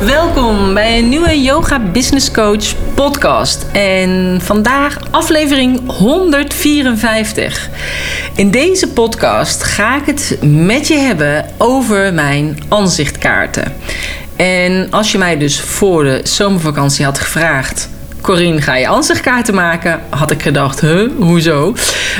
[0.00, 3.66] Welkom bij een nieuwe Yoga Business Coach podcast.
[3.72, 7.70] En vandaag aflevering 154.
[8.34, 13.72] In deze podcast ga ik het met je hebben over mijn aanzichtkaarten.
[14.36, 17.88] En als je mij dus voor de zomervakantie had gevraagd
[18.24, 20.00] Corine, ga je ansichtkaarten maken?
[20.08, 21.74] Had ik gedacht, huh, hoezo?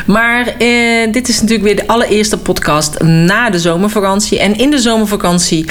[0.07, 4.39] Maar eh, dit is natuurlijk weer de allereerste podcast na de zomervakantie.
[4.39, 5.65] En in de zomervakantie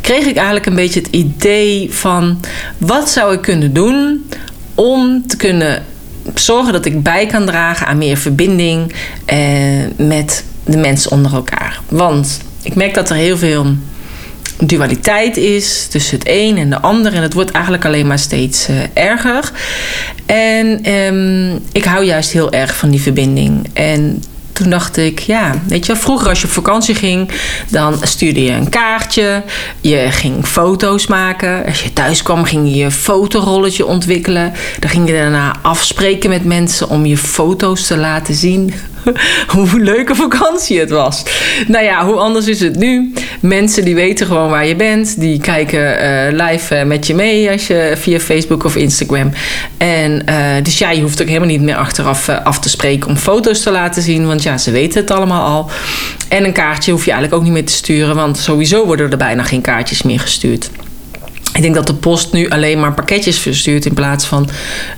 [0.00, 2.40] kreeg ik eigenlijk een beetje het idee van...
[2.78, 4.26] wat zou ik kunnen doen
[4.74, 5.82] om te kunnen
[6.34, 9.38] zorgen dat ik bij kan dragen aan meer verbinding eh,
[9.96, 11.80] met de mensen onder elkaar.
[11.88, 13.66] Want ik merk dat er heel veel
[14.58, 17.14] dualiteit is tussen het een en de ander.
[17.14, 19.52] En het wordt eigenlijk alleen maar steeds uh, erger.
[20.26, 23.70] En um, ik hou juist heel erg van die verbinding.
[23.72, 24.22] En
[24.54, 27.30] toen dacht ik, ja, weet je, vroeger als je op vakantie ging,
[27.70, 29.42] dan stuurde je een kaartje,
[29.80, 31.66] je ging foto's maken.
[31.66, 34.52] Als je thuis kwam, ging je je fotorolletje ontwikkelen.
[34.78, 38.74] Dan ging je daarna afspreken met mensen om je foto's te laten zien.
[39.54, 41.22] hoe leuke vakantie het was.
[41.66, 43.12] Nou ja, hoe anders is het nu?
[43.40, 45.20] Mensen die weten gewoon waar je bent.
[45.20, 49.32] Die kijken uh, live uh, met je mee als je via Facebook of Instagram.
[49.76, 53.16] En uh, dus ja, je hoeft ook helemaal niet meer achteraf af te spreken om
[53.16, 54.26] foto's te laten zien.
[54.26, 55.70] Want ja, ze weten het allemaal al.
[56.28, 58.14] En een kaartje hoef je eigenlijk ook niet meer te sturen.
[58.14, 60.70] Want sowieso worden er bijna geen kaartjes meer gestuurd.
[61.54, 64.48] Ik denk dat de post nu alleen maar pakketjes verstuurt in plaats van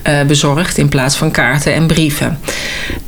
[0.08, 2.38] uh, bezorgt, in plaats van kaarten en brieven.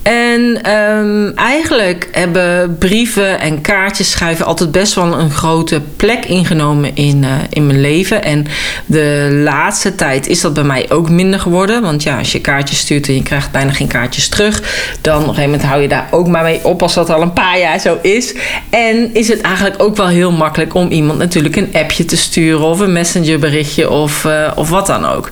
[0.03, 6.97] En um, eigenlijk hebben brieven en kaartjes schrijven altijd best wel een grote plek ingenomen
[6.97, 8.25] in, uh, in mijn leven.
[8.25, 8.47] En
[8.87, 11.83] de laatste tijd is dat bij mij ook minder geworden.
[11.83, 14.62] Want ja, als je kaartjes stuurt en je krijgt bijna geen kaartjes terug,
[15.01, 17.22] dan op een gegeven moment hou je daar ook maar mee op als dat al
[17.22, 18.34] een paar jaar zo is.
[18.71, 22.67] En is het eigenlijk ook wel heel makkelijk om iemand natuurlijk een appje te sturen
[22.67, 25.31] of een messenger berichtje of, uh, of wat dan ook.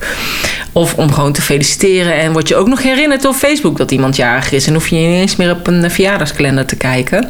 [0.71, 2.13] Of om gewoon te feliciteren.
[2.13, 4.67] En word je ook nog herinnerd op Facebook dat iemand jarig is.
[4.67, 7.23] En hoef je niet eens meer op een verjaardagskalender te kijken.
[7.25, 7.29] Uh,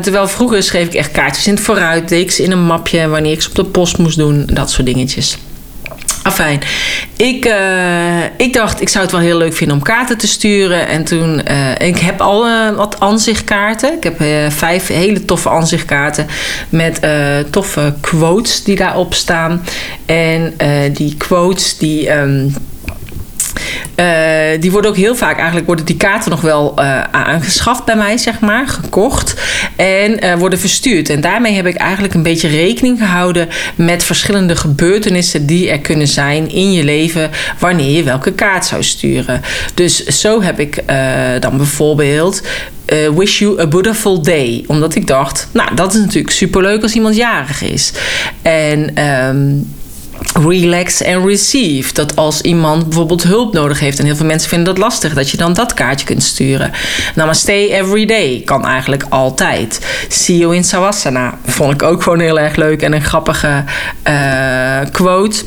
[0.00, 2.10] terwijl vroeger schreef ik echt kaartjes in het vooruit.
[2.10, 4.46] Ik in een mapje wanneer ik ze op de post moest doen.
[4.46, 5.38] Dat soort dingetjes.
[6.24, 6.60] Afijn,
[7.16, 10.88] ik, uh, ik dacht, ik zou het wel heel leuk vinden om kaarten te sturen.
[10.88, 13.92] En toen, uh, ik heb al uh, wat aanzichtkaarten.
[13.92, 14.16] Ik heb
[14.52, 16.26] vijf hele toffe aanzichtkaarten
[16.68, 17.00] met
[17.50, 19.64] toffe quotes die daarop staan.
[20.06, 20.54] En
[20.92, 22.10] die quotes die...
[22.10, 22.54] Um,
[23.96, 27.96] uh, die worden ook heel vaak, eigenlijk worden die kaarten nog wel uh, aangeschaft bij
[27.96, 29.34] mij, zeg maar, gekocht.
[29.76, 31.08] En uh, worden verstuurd.
[31.08, 36.08] En daarmee heb ik eigenlijk een beetje rekening gehouden met verschillende gebeurtenissen die er kunnen
[36.08, 39.42] zijn in je leven wanneer je welke kaart zou sturen.
[39.74, 40.82] Dus zo heb ik
[41.40, 42.42] dan bijvoorbeeld.
[43.14, 44.64] wish you a beautiful day.
[44.66, 47.92] Omdat ik dacht, nou, dat is natuurlijk superleuk als iemand jarig is.
[48.42, 49.08] En.
[49.08, 49.66] Um,
[50.32, 51.92] relax and receive.
[51.92, 55.30] Dat als iemand bijvoorbeeld hulp nodig heeft, en heel veel mensen vinden dat lastig, dat
[55.30, 56.72] je dan dat kaartje kunt sturen.
[57.14, 59.80] Namaste every day kan eigenlijk altijd.
[60.08, 63.64] See you in Savasana vond ik ook gewoon heel erg leuk en een grappige
[64.08, 65.44] uh, quote.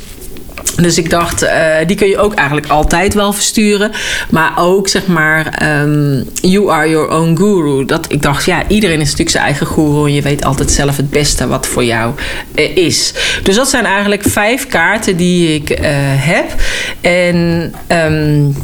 [0.76, 1.50] Dus ik dacht, uh,
[1.86, 3.90] die kun je ook eigenlijk altijd wel versturen.
[4.30, 7.84] Maar ook zeg maar, um, you are your own guru.
[7.84, 10.06] Dat ik dacht, ja, iedereen is natuurlijk zijn eigen guru.
[10.06, 12.14] En je weet altijd zelf het beste wat voor jou
[12.54, 13.12] uh, is.
[13.42, 15.86] Dus dat zijn eigenlijk vijf kaarten die ik uh,
[16.16, 16.54] heb.
[17.00, 18.56] En um,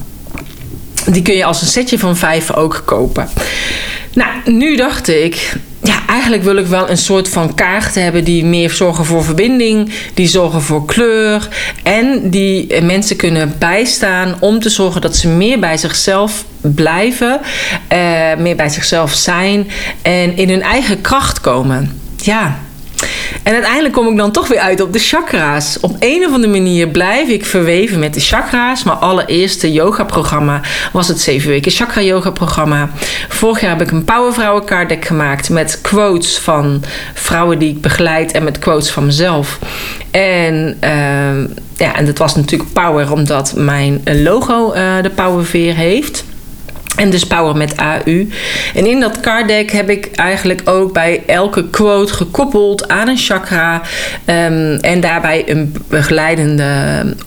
[1.06, 3.28] die kun je als een setje van vijf ook kopen.
[4.14, 5.52] Nou, nu dacht ik,
[5.84, 9.92] ja, eigenlijk wil ik wel een soort van kaarten hebben die meer zorgen voor verbinding,
[10.14, 11.48] die zorgen voor kleur
[11.82, 17.40] en die mensen kunnen bijstaan om te zorgen dat ze meer bij zichzelf blijven,
[17.92, 19.68] uh, meer bij zichzelf zijn
[20.02, 22.00] en in hun eigen kracht komen.
[22.16, 22.58] Ja,
[23.42, 25.78] en uiteindelijk kom ik dan toch weer uit op de chakra's.
[25.80, 28.82] Op een of andere manier blijf ik verweven met de chakra's.
[28.82, 30.60] Mijn allereerste yoga-programma
[30.92, 32.88] was het 7 weken chakra yoga programma.
[33.28, 36.82] Vorig jaar heb ik een Powervrouwen card deck gemaakt met quotes van
[37.14, 39.58] vrouwen die ik begeleid en met quotes van mezelf.
[40.10, 46.24] En, uh, ja, en dat was natuurlijk power omdat mijn logo uh, de powerveer heeft.
[46.96, 48.28] En dus Power met AU.
[48.74, 53.16] En in dat card deck heb ik eigenlijk ook bij elke quote gekoppeld aan een
[53.16, 53.82] chakra.
[54.26, 56.64] Um, en daarbij een begeleidende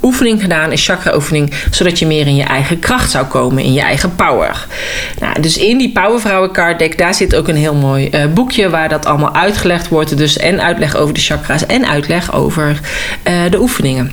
[0.02, 1.54] oefening gedaan, een chakra oefening.
[1.72, 4.66] Zodat je meer in je eigen kracht zou komen, in je eigen power.
[5.20, 8.70] Nou, dus in die Powervrouwen card deck, daar zit ook een heel mooi uh, boekje
[8.70, 10.18] waar dat allemaal uitgelegd wordt.
[10.18, 12.80] Dus en uitleg over de chakra's en uitleg over
[13.28, 14.12] uh, de oefeningen.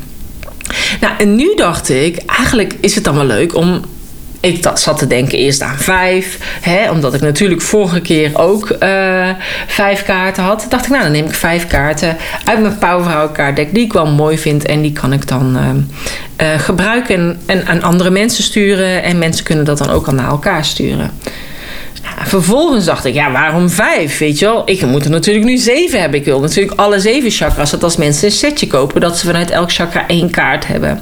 [1.00, 3.82] Nou, en nu dacht ik, eigenlijk is het dan wel leuk om
[4.44, 6.38] ik zat te denken eerst aan vijf.
[6.60, 9.28] Hè, omdat ik natuurlijk vorige keer ook uh,
[9.66, 10.66] vijf kaarten had.
[10.68, 13.74] Dacht ik, nou dan neem ik vijf kaarten uit mijn Powervrouw kaartdek.
[13.74, 14.66] Die ik wel mooi vind.
[14.66, 19.02] En die kan ik dan uh, uh, gebruiken en, en aan andere mensen sturen.
[19.02, 21.10] En mensen kunnen dat dan ook al naar elkaar sturen
[22.22, 24.18] vervolgens dacht ik, ja, waarom vijf?
[24.18, 26.18] Weet je wel, ik moet er natuurlijk nu zeven hebben.
[26.18, 27.70] Ik wil natuurlijk alle zeven chakras.
[27.70, 31.00] Dat als mensen een setje kopen, dat ze vanuit elk chakra één kaart hebben.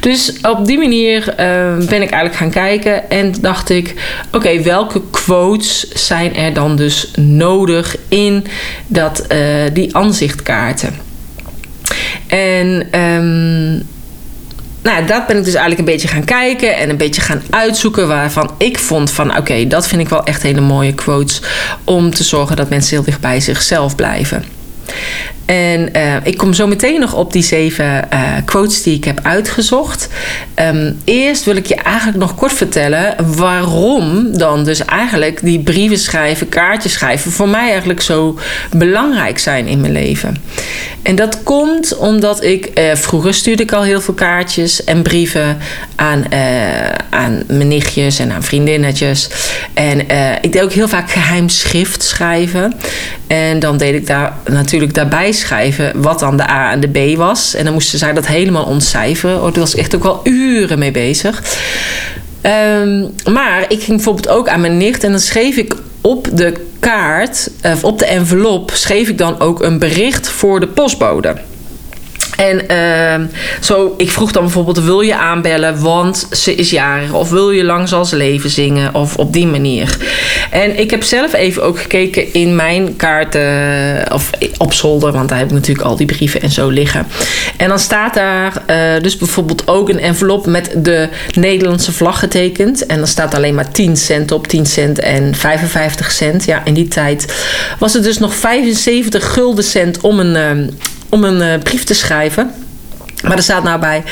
[0.00, 1.36] Dus op die manier uh,
[1.76, 3.94] ben ik eigenlijk gaan kijken en dacht ik,
[4.32, 8.46] oké, welke quotes zijn er dan dus nodig in
[8.86, 9.38] dat, uh,
[9.72, 10.94] die aanzichtkaarten?
[12.26, 13.82] En um,
[14.82, 18.08] nou, dat ben ik dus eigenlijk een beetje gaan kijken en een beetje gaan uitzoeken
[18.08, 21.42] waarvan ik vond van oké, dat vind ik wel echt hele mooie quotes
[21.84, 24.44] om te zorgen dat mensen heel dicht bij zichzelf blijven.
[25.52, 29.20] En uh, ik kom zo meteen nog op die zeven uh, quotes die ik heb
[29.22, 30.08] uitgezocht.
[30.54, 35.98] Um, eerst wil ik je eigenlijk nog kort vertellen waarom dan dus eigenlijk die brieven
[35.98, 38.38] schrijven, kaartjes schrijven voor mij eigenlijk zo
[38.76, 40.36] belangrijk zijn in mijn leven.
[41.02, 45.58] En dat komt omdat ik uh, vroeger stuurde ik al heel veel kaartjes en brieven
[45.96, 46.24] aan,
[47.10, 49.28] aan mijn nichtjes en aan vriendinnetjes.
[49.74, 50.00] En
[50.40, 52.74] ik deed ook heel vaak geheim schrift schrijven.
[53.26, 57.16] En dan deed ik daar natuurlijk daarbij schrijven wat dan de A en de B
[57.16, 57.54] was.
[57.54, 59.42] En dan moesten zij dat helemaal ontcijferen.
[59.42, 61.42] Oh, was echt ook wel uren mee bezig.
[62.42, 66.52] Um, maar ik ging bijvoorbeeld ook aan mijn nicht en dan schreef ik op de
[66.80, 71.36] kaart, of op de envelop, schreef ik dan ook een bericht voor de postbode.
[72.36, 73.26] En uh,
[73.60, 77.12] zo, ik vroeg dan bijvoorbeeld: wil je aanbellen, want ze is jarig?
[77.12, 78.94] Of wil je lang zal ze leven zingen?
[78.94, 79.96] Of op die manier.
[80.50, 85.38] En ik heb zelf even ook gekeken in mijn kaarten, of op zolder, want daar
[85.38, 87.06] heb ik natuurlijk al die brieven en zo liggen.
[87.56, 92.86] En dan staat daar uh, dus bijvoorbeeld ook een envelop met de Nederlandse vlag getekend.
[92.86, 96.44] En dan staat alleen maar 10 cent op, 10 cent en 55 cent.
[96.44, 97.34] Ja, in die tijd
[97.78, 100.70] was het dus nog 75 gulden cent om een.
[101.12, 102.54] Om een uh, brief te schrijven.
[103.22, 104.02] Maar er staat nou bij: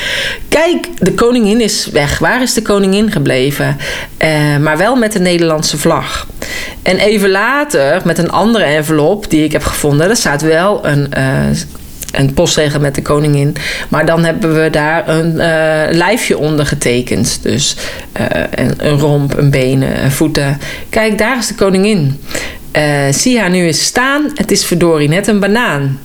[0.49, 2.19] Kijk, de koningin is weg.
[2.19, 3.77] Waar is de koningin gebleven?
[4.23, 6.27] Uh, maar wel met de Nederlandse vlag.
[6.81, 11.11] En even later, met een andere envelop die ik heb gevonden, er staat wel een.
[11.17, 11.57] Uh,
[12.11, 13.55] een postregel met de koningin.
[13.89, 15.35] Maar dan hebben we daar een
[15.95, 17.39] lijfje onder getekend.
[17.41, 17.75] Dus
[18.55, 20.59] een, een, romp, een benen, voeten.
[20.89, 22.21] Kijk, daar is de koningin.
[23.11, 24.31] Zie haar nu eens staan.
[24.35, 25.99] Het is verdorie net een banaan.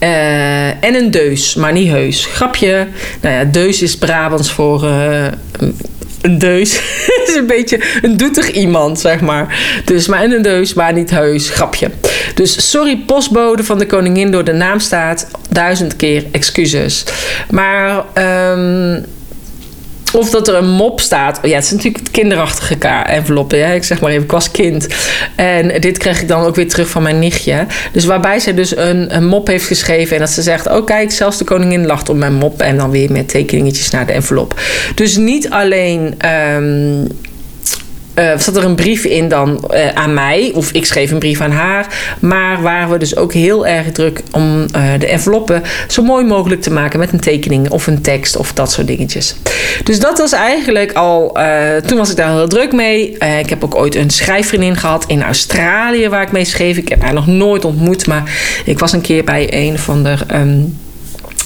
[0.00, 2.26] Uh, en een deus, maar niet heus.
[2.26, 2.86] Grapje.
[3.20, 5.26] Nou ja, deus is Brabants voor uh,
[6.20, 6.80] een deus.
[7.26, 9.58] is een beetje een doetig iemand, zeg maar.
[9.84, 11.50] Dus maar en een deus, maar niet heus.
[11.50, 11.90] Grapje.
[12.34, 15.28] Dus sorry, postbode van de koningin door de naam staat.
[15.50, 17.04] Duizend keer excuses.
[17.50, 18.04] Maar.
[18.52, 19.04] Um,
[20.16, 21.38] of dat er een mop staat.
[21.42, 23.52] Ja, het is natuurlijk kinderachtige envelop.
[23.52, 24.86] Ik zeg maar even, ik was kind.
[25.36, 27.66] En dit kreeg ik dan ook weer terug van mijn nichtje.
[27.92, 30.14] Dus waarbij ze dus een, een mop heeft geschreven.
[30.16, 32.60] En dat ze zegt, oh kijk, zelfs de koningin lacht op mijn mop.
[32.60, 34.60] En dan weer met tekeningetjes naar de envelop.
[34.94, 36.14] Dus niet alleen...
[36.54, 37.08] Um,
[38.18, 41.40] uh, zat er een brief in dan uh, aan mij, of ik schreef een brief
[41.40, 41.86] aan haar.
[42.20, 46.62] Maar waren we dus ook heel erg druk om uh, de enveloppen zo mooi mogelijk
[46.62, 49.34] te maken met een tekening of een tekst of dat soort dingetjes.
[49.84, 51.38] Dus dat was eigenlijk al,
[51.86, 53.10] toen was ik daar heel druk mee.
[53.38, 56.76] ik heb ook ooit een schrijfvriendin gehad in Australië waar ik mee schreef.
[56.76, 58.22] Ik heb haar nog nooit ontmoet, maar
[58.64, 60.16] ik was een keer bij een van de.
[60.34, 60.76] Um,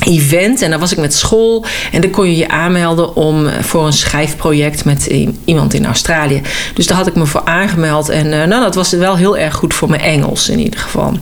[0.04, 3.62] event en dan was ik met school en dan kon je je aanmelden om eh,
[3.62, 5.06] voor een schrijfproject met
[5.44, 6.42] iemand in Australië.
[6.74, 9.54] Dus daar had ik me voor aangemeld en uh, nou, dat was wel heel erg
[9.54, 11.18] goed voor mijn Engels in ieder geval.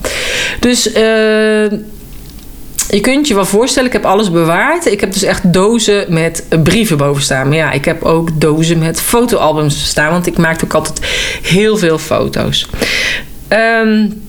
[0.60, 0.94] Dus uh,
[2.90, 4.86] je kunt je wel voorstellen, ik heb alles bewaard.
[4.86, 7.48] Ik heb dus echt dozen met brieven boven staan.
[7.48, 11.00] Maar ja, ik heb ook dozen met fotoalbums staan, want ik maakte ook altijd
[11.42, 12.66] heel veel foto's.
[13.48, 14.27] Um,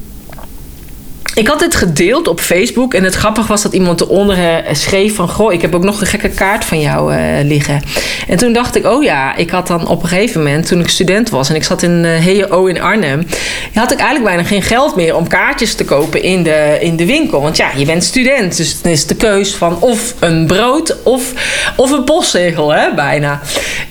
[1.33, 2.93] ik had dit gedeeld op Facebook.
[2.93, 5.29] En het grappige was dat iemand eronder eh, schreef van...
[5.29, 7.81] Goh, ik heb ook nog een gekke kaart van jou uh, liggen.
[8.27, 10.67] En toen dacht ik, oh ja, ik had dan op een gegeven moment...
[10.67, 13.27] toen ik student was en ik zat in uh, HEO in Arnhem...
[13.73, 17.05] had ik eigenlijk bijna geen geld meer om kaartjes te kopen in de, in de
[17.05, 17.41] winkel.
[17.41, 18.57] Want ja, je bent student.
[18.57, 21.33] Dus dan is de keus van of een brood of,
[21.75, 23.41] of een postzegel, hè, bijna.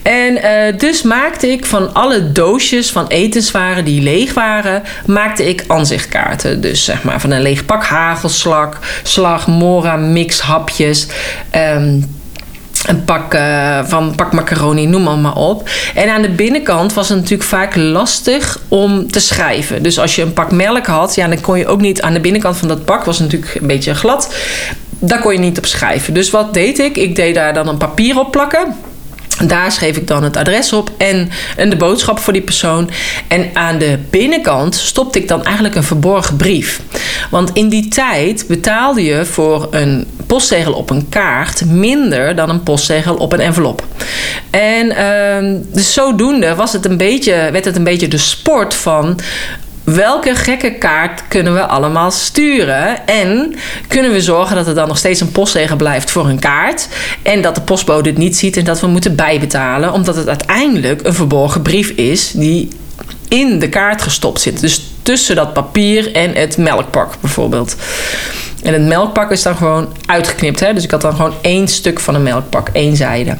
[0.03, 0.39] En
[0.79, 4.83] dus maakte ik van alle doosjes van etenswaren die leeg waren...
[5.07, 6.61] maakte ik aanzichtkaarten.
[6.61, 11.07] Dus zeg maar van een leeg pak hagelslag, slag, mora, mix, hapjes.
[11.75, 12.17] Um,
[12.87, 15.69] een pak uh, van pak macaroni, noem maar op.
[15.95, 19.83] En aan de binnenkant was het natuurlijk vaak lastig om te schrijven.
[19.83, 22.21] Dus als je een pak melk had, ja, dan kon je ook niet aan de
[22.21, 24.35] binnenkant van dat pak was natuurlijk een beetje glad.
[24.99, 26.15] Daar kon je niet op schrijven.
[26.15, 26.97] Dus wat deed ik?
[26.97, 28.75] Ik deed daar dan een papier op plakken.
[29.47, 32.91] Daar schreef ik dan het adres op en, en de boodschap voor die persoon.
[33.29, 36.81] En aan de binnenkant stopte ik dan eigenlijk een verborgen brief.
[37.31, 42.63] Want in die tijd betaalde je voor een postzegel op een kaart minder dan een
[42.63, 43.85] postzegel op een envelop.
[44.51, 49.21] En uh, dus zodoende was het een beetje, werd het een beetje de sport van
[49.95, 53.07] welke gekke kaart kunnen we allemaal sturen?
[53.07, 53.55] En
[53.89, 56.89] kunnen we zorgen dat er dan nog steeds een postzegel blijft voor een kaart?
[57.23, 61.07] En dat de postbode het niet ziet en dat we moeten bijbetalen, omdat het uiteindelijk
[61.07, 62.69] een verborgen brief is die
[63.29, 64.61] in de kaart gestopt zit.
[64.61, 67.77] Dus tussen dat papier en het melkpak bijvoorbeeld.
[68.63, 70.61] En het melkpak is dan gewoon uitgeknipt.
[70.61, 70.75] Hè?
[70.75, 73.37] Dus ik had dan gewoon één stuk van een melkpak, één zijde.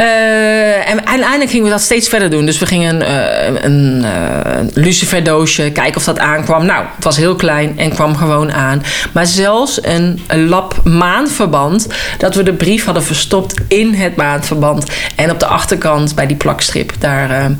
[0.00, 2.46] Uh, en uiteindelijk gingen we dat steeds verder doen.
[2.46, 6.66] Dus we gingen uh, een uh, luciferdoosje kijken of dat aankwam.
[6.66, 8.82] Nou, het was heel klein en kwam gewoon aan.
[9.12, 11.86] Maar zelfs een, een lap maandverband,
[12.18, 14.84] dat we de brief hadden verstopt in het maandverband.
[15.14, 17.50] En op de achterkant bij die plakstrip, daar,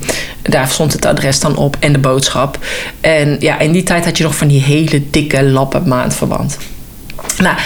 [0.42, 2.58] daar stond het adres dan op en de boodschap.
[3.00, 6.58] En ja, in die tijd had je nog van die hele dikke lappen maandverband.
[7.40, 7.56] Nou,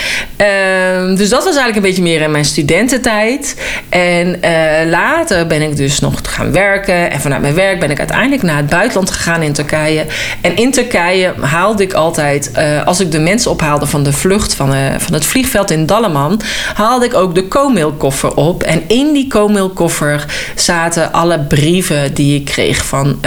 [1.10, 3.56] uh, dus dat was eigenlijk een beetje meer in mijn studententijd.
[3.88, 7.10] En uh, later ben ik dus nog gaan werken.
[7.10, 10.06] En vanuit mijn werk ben ik uiteindelijk naar het buitenland gegaan in Turkije.
[10.40, 14.54] En in Turkije haalde ik altijd, uh, als ik de mensen ophaalde van de vlucht
[14.54, 16.40] van, uh, van het vliegveld in Dalaman,
[16.74, 18.62] haalde ik ook de co-mailkoffer op.
[18.62, 23.20] En in die co-mailkoffer zaten alle brieven die ik kreeg van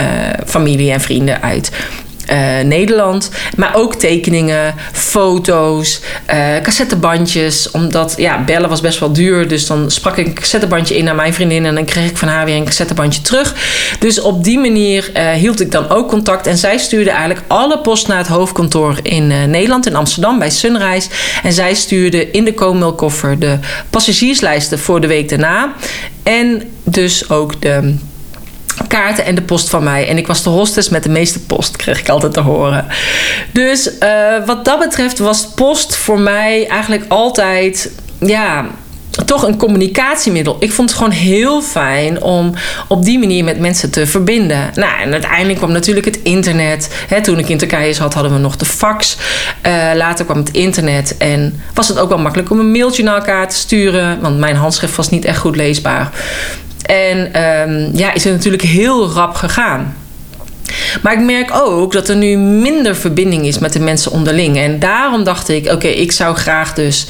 [0.46, 1.70] familie en vrienden uit
[2.32, 3.30] uh, Nederland.
[3.56, 6.00] Maar ook tekeningen, foto's,
[6.34, 7.70] uh, cassettebandjes.
[7.70, 9.48] Omdat ja, bellen was best wel duur.
[9.48, 11.66] Dus dan sprak ik een cassettebandje in naar mijn vriendin.
[11.66, 13.54] En dan kreeg ik van haar weer een cassettebandje terug.
[13.98, 16.46] Dus op die manier uh, hield ik dan ook contact.
[16.46, 21.08] En zij stuurde eigenlijk alle post naar het hoofdkantoor in Nederland, in Amsterdam, bij Sunrise.
[21.42, 23.58] En zij stuurde in de koolmeelkoffer de
[23.90, 25.74] passagierslijsten voor de week daarna.
[26.22, 27.96] En dus ook de
[28.88, 30.08] kaarten en de post van mij.
[30.08, 32.86] En ik was de hostess met de meeste post, kreeg ik altijd te horen.
[33.52, 38.66] Dus uh, wat dat betreft was post voor mij eigenlijk altijd, ja,
[39.24, 40.56] toch een communicatiemiddel.
[40.60, 42.54] Ik vond het gewoon heel fijn om
[42.88, 44.70] op die manier met mensen te verbinden.
[44.74, 46.90] Nou, en uiteindelijk kwam natuurlijk het internet.
[47.22, 49.16] toen ik in Turkije zat, hadden we nog de fax.
[49.66, 53.16] Uh, later kwam het internet en was het ook wel makkelijk om een mailtje naar
[53.16, 54.20] elkaar te sturen.
[54.20, 56.10] Want mijn handschrift was niet echt goed leesbaar.
[56.82, 59.96] En um, ja, is het natuurlijk heel rap gegaan.
[61.02, 64.58] Maar ik merk ook dat er nu minder verbinding is met de mensen onderling.
[64.58, 67.06] En daarom dacht ik: oké, ik zou graag dus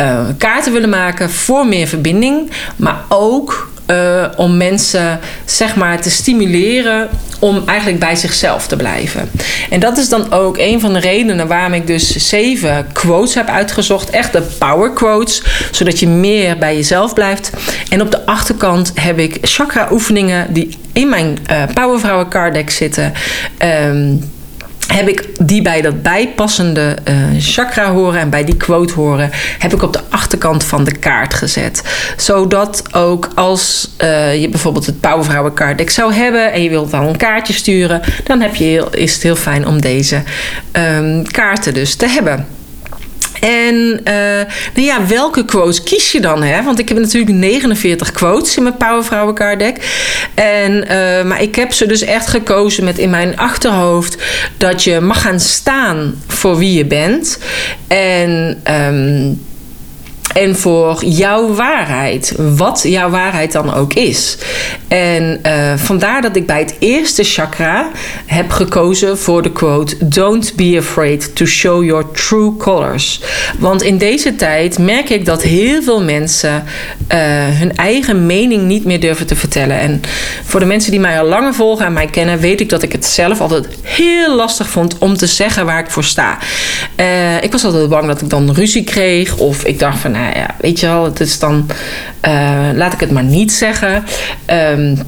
[0.00, 2.50] uh, kaarten willen maken voor meer verbinding.
[2.76, 9.30] Maar ook uh, om mensen zeg maar te stimuleren om eigenlijk bij zichzelf te blijven.
[9.70, 13.48] En dat is dan ook een van de redenen waarom ik dus zeven quotes heb
[13.48, 14.10] uitgezocht.
[14.10, 17.50] Echt de power quotes, zodat je meer bij jezelf blijft.
[17.88, 22.70] En op de achterkant heb ik chakra oefeningen die in mijn uh, Powervrouwen card deck
[22.70, 23.12] zitten.
[23.86, 24.30] Um,
[24.92, 29.74] heb ik die bij dat bijpassende uh, chakra horen en bij die quote horen, heb
[29.74, 31.82] ik op de achterkant van de kaart gezet.
[32.16, 37.06] Zodat ook als uh, je bijvoorbeeld het Powervrouwen kaartdek zou hebben en je wilt dan
[37.06, 40.22] een kaartje sturen, dan heb je is het heel fijn om deze
[40.72, 42.59] um, kaarten dus te hebben.
[43.40, 44.14] En uh,
[44.74, 46.42] nou ja, welke quotes kies je dan?
[46.42, 46.62] Hè?
[46.62, 49.78] Want ik heb natuurlijk 49 quotes in mijn Powervrouwen card.
[50.34, 54.22] En, uh, maar ik heb ze dus echt gekozen met in mijn achterhoofd
[54.56, 57.38] dat je mag gaan staan voor wie je bent.
[57.88, 59.40] En um,
[60.32, 64.38] en voor jouw waarheid, wat jouw waarheid dan ook is.
[64.88, 67.90] En uh, vandaar dat ik bij het eerste chakra
[68.26, 73.20] heb gekozen voor de quote: Don't be afraid to show your true colors.
[73.58, 77.18] Want in deze tijd merk ik dat heel veel mensen uh,
[77.48, 79.78] hun eigen mening niet meer durven te vertellen.
[79.78, 80.00] En
[80.44, 82.92] voor de mensen die mij al langer volgen en mij kennen, weet ik dat ik
[82.92, 86.38] het zelf altijd heel lastig vond om te zeggen waar ik voor sta.
[86.96, 90.36] Uh, ik was altijd bang dat ik dan ruzie kreeg, of ik dacht van, nou
[90.36, 91.66] ja, weet je wel, het is dan,
[92.74, 94.04] laat ik het maar niet zeggen.
[94.46, 94.98] Um,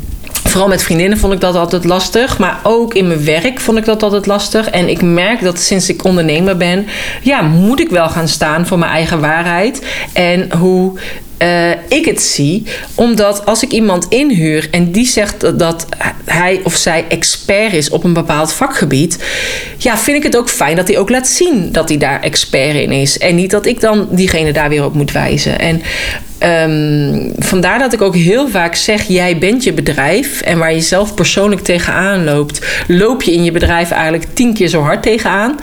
[0.52, 2.38] Vooral met vriendinnen vond ik dat altijd lastig.
[2.38, 4.70] Maar ook in mijn werk vond ik dat altijd lastig.
[4.70, 6.86] En ik merk dat sinds ik ondernemer ben,
[7.22, 9.86] ja, moet ik wel gaan staan voor mijn eigen waarheid.
[10.12, 10.98] En hoe
[11.38, 12.66] uh, ik het zie.
[12.94, 15.86] Omdat als ik iemand inhuur en die zegt dat
[16.24, 19.24] hij of zij expert is op een bepaald vakgebied.
[19.78, 22.74] Ja, vind ik het ook fijn dat hij ook laat zien dat hij daar expert
[22.74, 23.18] in is.
[23.18, 25.58] En niet dat ik dan diegene daar weer op moet wijzen.
[25.58, 25.82] En
[26.44, 30.40] Um, vandaar dat ik ook heel vaak zeg: jij bent je bedrijf.
[30.40, 34.68] En waar je zelf persoonlijk tegenaan loopt, loop je in je bedrijf eigenlijk tien keer
[34.68, 35.58] zo hard tegenaan.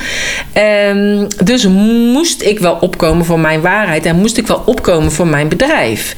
[0.93, 1.67] Um, dus
[2.13, 6.15] moest ik wel opkomen voor mijn waarheid en moest ik wel opkomen voor mijn bedrijf.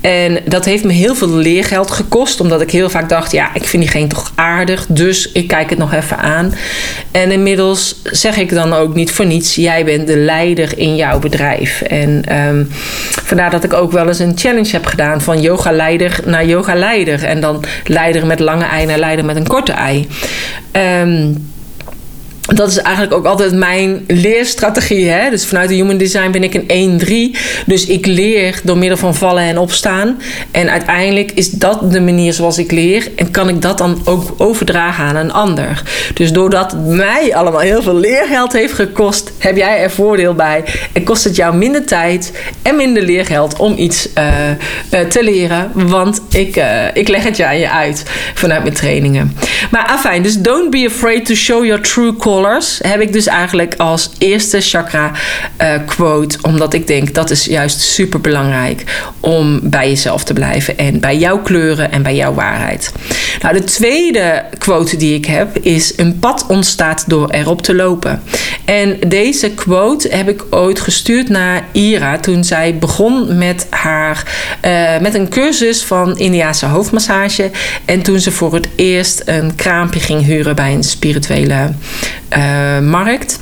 [0.00, 3.64] En dat heeft me heel veel leergeld gekost, omdat ik heel vaak dacht: ja, ik
[3.64, 6.54] vind diegene toch aardig, dus ik kijk het nog even aan.
[7.10, 11.18] En inmiddels zeg ik dan ook niet voor niets: jij bent de leider in jouw
[11.18, 11.82] bedrijf.
[11.82, 12.68] En um,
[13.22, 17.24] vandaar dat ik ook wel eens een challenge heb gedaan van yoga-leider naar yoga-leider.
[17.24, 20.08] En dan leider met lange ei naar leider met een korte ei.
[20.72, 21.51] Um,
[22.42, 25.08] dat is eigenlijk ook altijd mijn leerstrategie.
[25.08, 25.30] Hè?
[25.30, 27.38] Dus vanuit de Human Design ben ik een 1-3.
[27.66, 30.20] Dus ik leer door middel van vallen en opstaan.
[30.50, 33.08] En uiteindelijk is dat de manier zoals ik leer.
[33.16, 35.82] En kan ik dat dan ook overdragen aan een ander.
[36.14, 40.64] Dus doordat het mij allemaal heel veel leergeld heeft gekost, heb jij er voordeel bij.
[40.92, 42.32] En kost het jou minder tijd
[42.62, 44.24] en minder leergeld om iets uh,
[44.90, 45.70] uh, te leren.
[45.74, 49.36] Want ik, uh, ik leg het je aan je uit vanuit mijn trainingen.
[49.70, 52.31] Maar afijn, dus don't be afraid to show your true core
[52.82, 55.10] heb ik dus eigenlijk als eerste chakra
[55.62, 56.38] uh, quote.
[56.42, 58.84] Omdat ik denk dat is juist super belangrijk
[59.20, 60.78] om bij jezelf te blijven.
[60.78, 62.92] En bij jouw kleuren en bij jouw waarheid.
[63.40, 68.22] Nou, de tweede quote die ik heb is: Een pad ontstaat door erop te lopen.
[68.64, 74.24] En deze quote heb ik ooit gestuurd naar Ira toen zij begon met haar
[74.64, 77.50] uh, met een cursus van Indiaanse hoofdmassage.
[77.84, 81.70] En toen ze voor het eerst een kraampje ging huren bij een spirituele
[82.36, 83.41] uh, markt.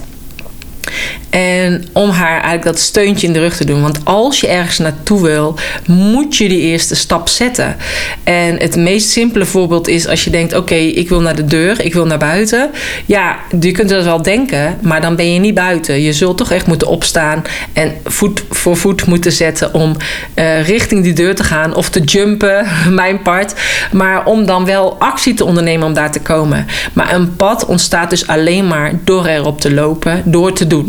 [1.31, 3.83] En om haar eigenlijk dat steuntje in de rug te doen.
[3.83, 7.77] Want als je ergens naartoe wil, moet je die eerste stap zetten.
[8.25, 11.85] En het meest simpele voorbeeld is als je denkt: oké, ik wil naar de deur,
[11.85, 12.71] ik wil naar buiten.
[13.07, 16.03] Ja, je kunt dat wel denken, maar dan ben je niet buiten.
[16.03, 17.43] Je zult toch echt moeten opstaan
[17.73, 19.97] en voet voor voet moeten zetten om
[20.35, 23.55] uh, richting die deur te gaan of te jumpen, mijn part.
[23.93, 26.67] Maar om dan wel actie te ondernemen om daar te komen.
[26.93, 30.80] Maar een pad ontstaat dus alleen maar door erop te lopen, door te doen.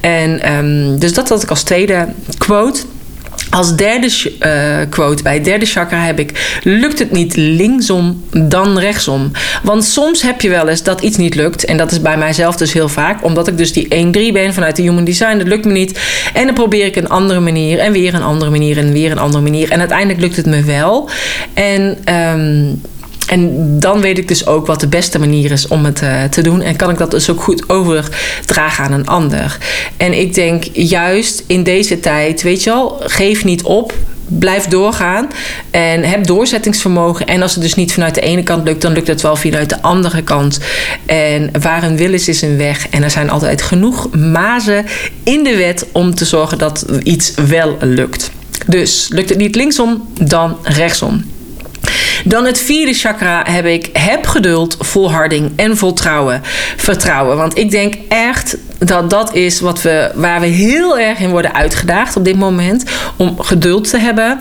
[0.00, 2.80] En um, dus dat had ik als tweede quote.
[3.50, 8.78] Als derde uh, quote bij het derde chakra heb ik: lukt het niet linksom, dan
[8.78, 9.30] rechtsom.
[9.62, 11.64] Want soms heb je wel eens dat iets niet lukt.
[11.64, 13.24] En dat is bij mijzelf dus heel vaak.
[13.24, 13.88] Omdat ik dus die
[14.30, 15.38] 1-3 ben vanuit de Human Design.
[15.38, 16.00] Dat lukt me niet.
[16.34, 17.78] En dan probeer ik een andere manier.
[17.78, 18.78] En weer een andere manier.
[18.78, 19.70] En weer een andere manier.
[19.70, 21.10] En uiteindelijk lukt het me wel.
[21.54, 21.98] En.
[22.14, 22.80] Um,
[23.26, 26.40] en dan weet ik dus ook wat de beste manier is om het uh, te
[26.40, 26.60] doen.
[26.60, 29.58] En kan ik dat dus ook goed overdragen aan een ander.
[29.96, 33.94] En ik denk juist in deze tijd, weet je wel, geef niet op.
[34.38, 35.28] Blijf doorgaan
[35.70, 37.26] en heb doorzettingsvermogen.
[37.26, 39.68] En als het dus niet vanuit de ene kant lukt, dan lukt het wel vanuit
[39.68, 40.58] de andere kant.
[41.06, 42.88] En waar een wil is, is een weg.
[42.88, 44.86] En er zijn altijd genoeg mazen
[45.22, 48.30] in de wet om te zorgen dat iets wel lukt.
[48.66, 51.24] Dus lukt het niet linksom, dan rechtsom.
[52.24, 56.40] Dan het vierde chakra heb ik heb geduld, volharding en voltrouwen.
[56.76, 57.36] Vertrouwen.
[57.36, 61.54] Want ik denk echt dat dat is wat we, waar we heel erg in worden
[61.54, 62.84] uitgedaagd op dit moment.
[63.16, 64.40] Om geduld te hebben,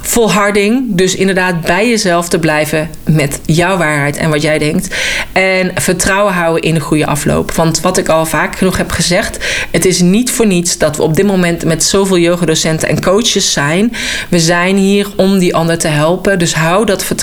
[0.00, 0.84] volharding.
[0.88, 4.94] Dus inderdaad bij jezelf te blijven met jouw waarheid en wat jij denkt.
[5.32, 7.52] En vertrouwen houden in een goede afloop.
[7.52, 9.38] Want wat ik al vaak genoeg heb gezegd,
[9.70, 13.52] het is niet voor niets dat we op dit moment met zoveel yogadocenten en coaches
[13.52, 13.92] zijn.
[14.28, 16.38] We zijn hier om die ander te helpen.
[16.38, 17.19] Dus hou dat vertrouwen.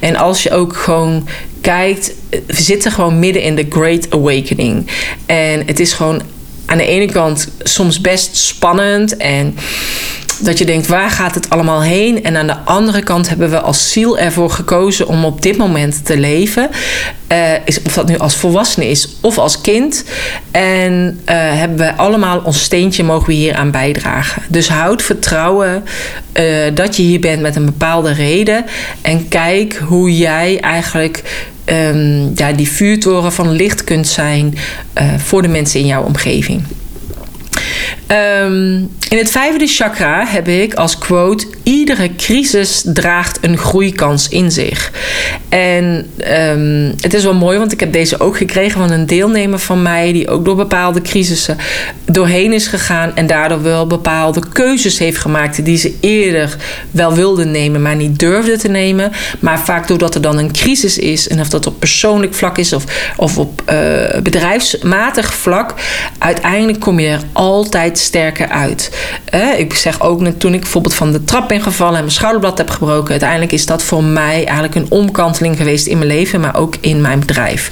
[0.00, 1.28] En als je ook gewoon
[1.60, 4.86] kijkt, we zitten gewoon midden in de Great Awakening.
[5.26, 6.22] En het is gewoon
[6.66, 9.56] aan de ene kant soms best spannend en
[10.44, 12.24] dat je denkt, waar gaat het allemaal heen?
[12.24, 16.04] En aan de andere kant hebben we als ziel ervoor gekozen om op dit moment
[16.04, 16.70] te leven.
[17.32, 20.04] Uh, is, of dat nu als volwassene is of als kind.
[20.50, 24.42] En uh, hebben we allemaal ons steentje mogen we hier aan bijdragen.
[24.48, 25.84] Dus houd vertrouwen
[26.32, 28.64] uh, dat je hier bent met een bepaalde reden.
[29.02, 31.22] En kijk hoe jij eigenlijk
[31.64, 34.58] um, ja, die vuurtoren van licht kunt zijn
[35.16, 36.62] voor de mensen in jouw omgeving.
[38.12, 44.50] Um, in het vijfde chakra heb ik als quote: iedere crisis draagt een groeikans in
[44.50, 44.92] zich.
[45.48, 46.10] En
[46.50, 49.82] um, het is wel mooi, want ik heb deze ook gekregen van een deelnemer van
[49.82, 51.56] mij, die ook door bepaalde crisissen
[52.04, 56.56] doorheen is gegaan en daardoor wel bepaalde keuzes heeft gemaakt die ze eerder
[56.90, 59.12] wel wilde nemen, maar niet durfde te nemen.
[59.40, 62.72] Maar vaak doordat er dan een crisis is, en of dat op persoonlijk vlak is
[62.72, 62.84] of,
[63.16, 65.74] of op uh, bedrijfsmatig vlak,
[66.18, 68.90] uiteindelijk kom je er altijd sterker uit.
[69.34, 72.58] Uh, ik zeg ook toen ik bijvoorbeeld van de trap ben gevallen en mijn schouderblad
[72.58, 76.56] heb gebroken, uiteindelijk is dat voor mij eigenlijk een omkanteling geweest in mijn leven, maar
[76.56, 77.70] ook in mijn bedrijf.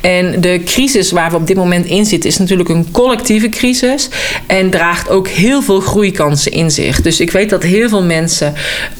[0.00, 4.08] En de crisis waar we op dit moment in zitten, is natuurlijk een collectieve crisis
[4.46, 7.00] en draagt ook heel veel groeikansen in zich.
[7.00, 8.54] Dus ik weet dat heel veel mensen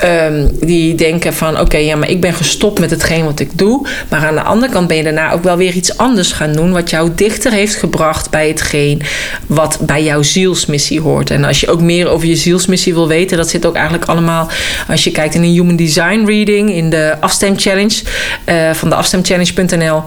[0.05, 3.87] um, die denken van oké, ja, maar ik ben gestopt met hetgeen wat ik doe.
[4.09, 6.73] Maar aan de andere kant ben je daarna ook wel weer iets anders gaan doen,
[6.73, 9.03] wat jou dichter heeft gebracht bij hetgeen
[9.47, 10.23] wat bij jouw
[10.61, 11.31] zielsmissie hoort.
[11.31, 14.49] En als je ook meer over je zielsmissie wil weten, dat zit ook eigenlijk allemaal
[14.89, 18.03] als je kijkt in een Human Design Reading, in de afstem challenge
[18.47, 20.03] uh, van de afstemchallenge.nl.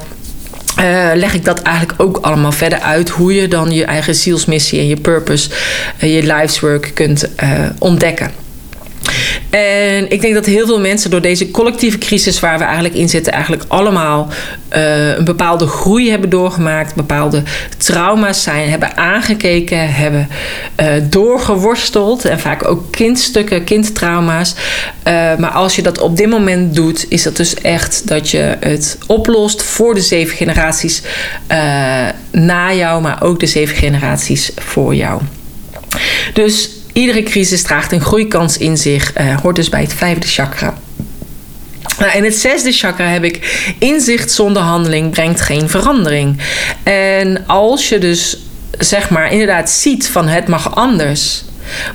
[0.80, 4.80] Uh, leg ik dat eigenlijk ook allemaal verder uit hoe je dan je eigen zielsmissie
[4.80, 5.50] en je purpose,
[6.04, 7.30] uh, je life's work kunt
[7.80, 8.32] ontdekken.
[9.54, 13.10] En ik denk dat heel veel mensen door deze collectieve crisis waar we eigenlijk in
[13.10, 14.28] zitten, eigenlijk allemaal
[14.76, 17.44] uh, een bepaalde groei hebben doorgemaakt, bepaalde
[17.78, 20.28] trauma's zijn, hebben aangekeken, hebben
[20.82, 24.54] uh, doorgeworsteld en vaak ook kindstukken, kindtrauma's.
[25.08, 28.58] Uh, maar als je dat op dit moment doet, is dat dus echt dat je
[28.60, 31.02] het oplost voor de zeven generaties
[32.32, 35.22] na jou, maar ook de zeven generaties voor jou.
[36.34, 40.74] Dus Iedere crisis draagt een groeikans in zich, uh, hoort dus bij het vijfde chakra.
[42.00, 46.38] Nou, in het zesde chakra heb ik inzicht zonder handeling brengt geen verandering.
[46.84, 48.38] En als je dus
[48.80, 51.44] zeg maar inderdaad ziet van het mag anders.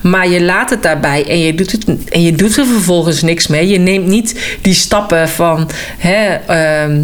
[0.03, 3.47] Maar je laat het daarbij en je doet, het, en je doet er vervolgens niks
[3.47, 3.69] mee.
[3.69, 6.39] Je neemt niet die stappen van hè,
[6.89, 6.95] uh,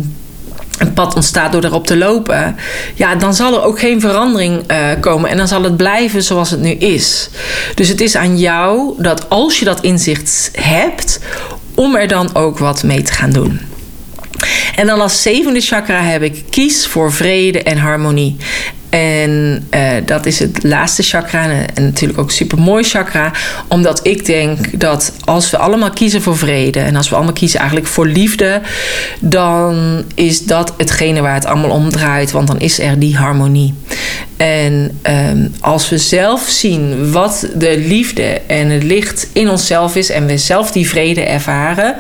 [0.79, 2.57] een pad ontstaat door erop te lopen,
[2.95, 6.51] ja, dan zal er ook geen verandering uh, komen en dan zal het blijven zoals
[6.51, 7.29] het nu is.
[7.75, 11.21] Dus het is aan jou dat als je dat inzicht hebt,
[11.75, 13.61] om er dan ook wat mee te gaan doen.
[14.77, 18.37] En dan als zevende chakra heb ik kies voor vrede en harmonie.
[18.95, 23.33] En uh, dat is het laatste chakra en natuurlijk ook super mooi chakra.
[23.69, 27.59] Omdat ik denk dat als we allemaal kiezen voor vrede en als we allemaal kiezen
[27.59, 28.61] eigenlijk voor liefde,
[29.21, 32.31] dan is dat hetgene waar het allemaal om draait.
[32.31, 33.75] Want dan is er die harmonie.
[34.37, 34.99] En
[35.31, 40.27] um, als we zelf zien wat de liefde en het licht in onszelf is en
[40.27, 41.95] we zelf die vrede ervaren,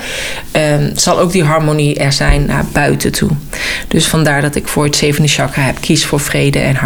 [0.52, 3.30] um, zal ook die harmonie er zijn naar buiten toe.
[3.88, 6.83] Dus vandaar dat ik voor het zevende chakra heb kies voor vrede en harmonie.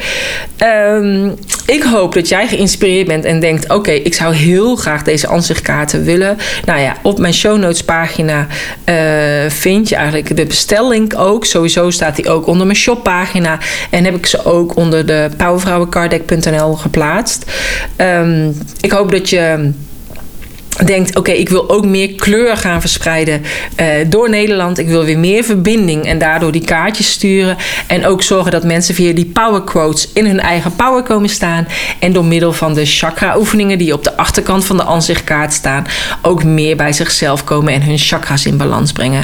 [0.63, 5.27] Um, ik hoop dat jij geïnspireerd bent en denkt: oké, ik zou heel graag deze
[5.27, 6.37] aanzichtkaarten willen.
[6.65, 8.47] Nou ja, op mijn show notes pagina
[8.85, 11.45] uh, vind je eigenlijk de bestellink ook.
[11.45, 16.73] Sowieso staat die ook onder mijn shoppagina en heb ik ze ook onder de powervrouwencarddeck.nl
[16.73, 17.51] geplaatst.
[17.97, 19.71] Um, ik hoop dat je
[20.85, 23.41] denkt: oké, ik wil ook meer kleur gaan verspreiden
[23.79, 24.77] uh, door Nederland.
[24.77, 27.57] Ik wil weer meer verbinding en daardoor die kaartjes sturen.
[27.87, 31.67] En ook zorgen dat mensen via die power quotes in hun eigen power komen staan.
[31.99, 35.85] En door middel van de chakra-oefeningen die je op de achterkant van de aanzichtkaart staan,
[36.21, 39.23] ook meer bij zichzelf komen en hun chakras in balans brengen.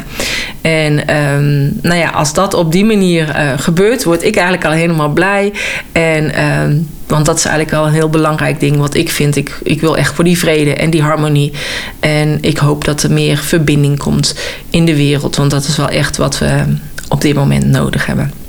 [0.62, 4.72] En ehm, nou ja, als dat op die manier uh, gebeurt, word ik eigenlijk al
[4.72, 5.54] helemaal blij.
[5.92, 6.78] En ehm,
[7.08, 9.36] want dat is eigenlijk wel een heel belangrijk ding wat ik vind.
[9.36, 11.54] Ik, ik wil echt voor die vrede en die harmonie.
[12.00, 14.36] En ik hoop dat er meer verbinding komt
[14.70, 15.36] in de wereld.
[15.36, 16.64] Want dat is wel echt wat we
[17.10, 18.45] op dit moment nodig hebben.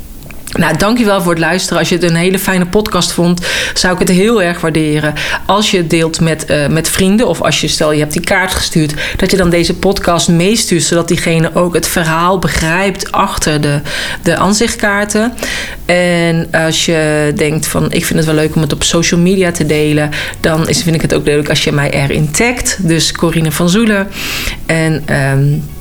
[0.57, 1.79] Nou, dankjewel voor het luisteren.
[1.79, 5.15] Als je het een hele fijne podcast vond, zou ik het heel erg waarderen.
[5.47, 8.23] Als je het deelt met, uh, met vrienden of als je, stel je hebt die
[8.23, 13.61] kaart gestuurd, dat je dan deze podcast meestuurt, zodat diegene ook het verhaal begrijpt achter
[13.61, 13.81] de,
[14.23, 15.33] de aanzichtkaarten.
[15.85, 19.51] En als je denkt van, ik vind het wel leuk om het op social media
[19.51, 22.77] te delen, dan is, vind ik het ook leuk als je mij erin tagt.
[22.79, 24.09] Dus Corine van Zoelen.
[24.67, 25.05] En...
[25.33, 25.75] Um,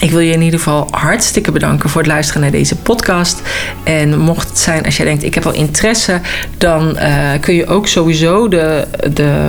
[0.00, 3.42] ik wil je in ieder geval hartstikke bedanken voor het luisteren naar deze podcast.
[3.84, 6.20] En mocht het zijn als jij denkt, ik heb wel interesse,
[6.58, 9.48] dan uh, kun je ook sowieso de, de